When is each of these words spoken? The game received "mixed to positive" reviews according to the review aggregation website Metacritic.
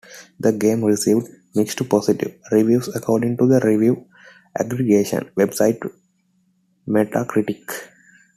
The 0.39 0.51
game 0.51 0.83
received 0.83 1.27
"mixed 1.53 1.77
to 1.77 1.83
positive" 1.83 2.33
reviews 2.51 2.87
according 2.87 3.37
to 3.37 3.45
the 3.45 3.59
review 3.63 4.07
aggregation 4.59 5.29
website 5.37 5.77
Metacritic. 6.87 7.67